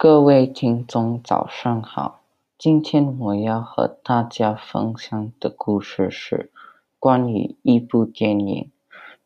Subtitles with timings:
[0.00, 2.20] 各位听众，早上好。
[2.56, 6.52] 今天我要和大家分享的故事是
[7.00, 8.70] 关于一部电影。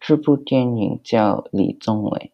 [0.00, 2.32] 这部电影叫《李宗伟》，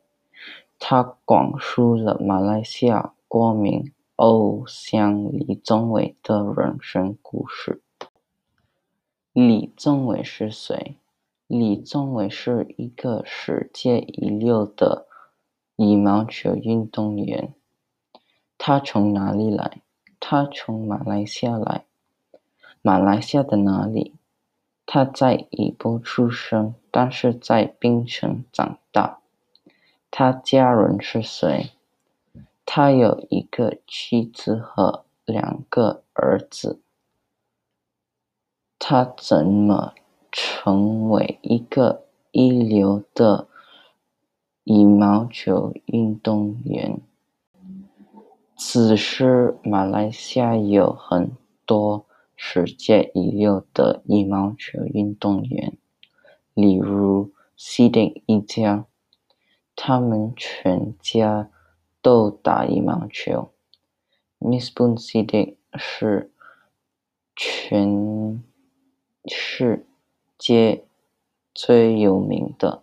[0.78, 7.82] 它讲述了马来西亚国民偶像李宗伟的人生故事。
[9.32, 10.94] 李宗伟是谁？
[11.48, 15.08] 李宗伟是一个世界一流的
[15.74, 17.52] 羽毛球运动员。
[18.58, 19.80] 他从哪里来？
[20.20, 21.84] 他从马来西亚来。
[22.82, 24.16] 马来西亚的哪里？
[24.84, 29.20] 他在怡保出生，但是在槟城长大。
[30.10, 31.70] 他家人是谁？
[32.66, 36.80] 他有一个妻子和两个儿子。
[38.78, 39.94] 他怎么
[40.32, 43.48] 成为一个一流的
[44.64, 47.00] 羽毛球运动员？
[48.60, 51.30] 此时，马来西亚有很
[51.64, 55.78] 多世界一流的羽毛球运动员，
[56.54, 58.84] 例如 Sidek 一家，
[59.76, 61.50] 他们全家
[62.02, 63.50] 都打羽毛球。
[64.40, 66.32] Miss Bun Sidek 是
[67.36, 68.42] 全
[69.24, 69.86] 世
[70.36, 70.84] 界
[71.54, 72.82] 最有名的。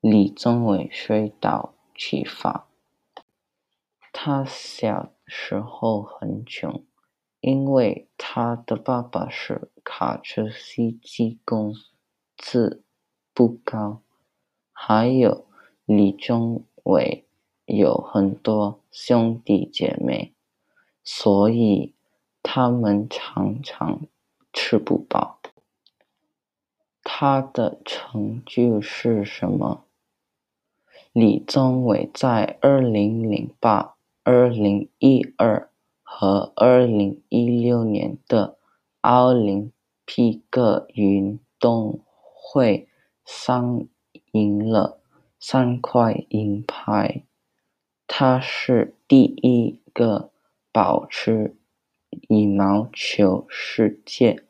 [0.00, 2.66] 李宗伟水稻启发。
[4.28, 6.84] 他小时候很穷，
[7.38, 11.72] 因为他的爸爸是卡车司机，工
[12.36, 12.82] 资
[13.32, 14.02] 不高。
[14.72, 15.46] 还有
[15.84, 17.24] 李宗伟
[17.66, 20.34] 有很多兄弟姐妹，
[21.04, 21.94] 所以
[22.42, 24.08] 他们常常
[24.52, 25.38] 吃不饱。
[27.04, 29.84] 他的成就是什么？
[31.12, 33.95] 李宗伟在二零零八。
[34.28, 35.70] 二零一二
[36.02, 38.58] 和二零一六年的
[39.00, 39.70] 奥林
[40.04, 42.00] 匹克运动
[42.34, 42.88] 会
[43.24, 43.86] 上
[44.32, 44.98] 赢了
[45.38, 47.22] 三块银牌。
[48.08, 50.32] 他是第一个
[50.72, 51.56] 保持
[52.28, 54.42] 羽毛球世界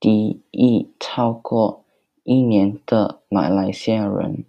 [0.00, 1.84] 第一超过
[2.22, 4.46] 一年的马来西亚人。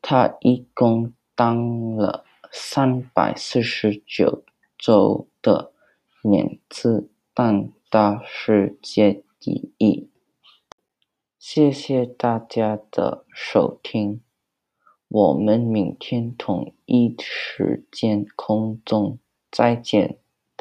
[0.00, 2.27] 他一共当了。
[2.50, 4.44] 三百四十九
[4.76, 5.72] 周的
[6.22, 10.08] 免字，但大世界第一。
[11.38, 14.20] 谢谢大家的收听，
[15.08, 19.18] 我们明天同一时间空中
[19.50, 20.18] 再见。